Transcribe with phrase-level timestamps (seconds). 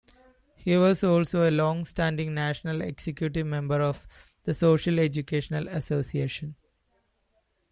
[0.55, 4.07] He was also a longstanding national executive member of
[4.45, 6.55] the Socialist Educational Association.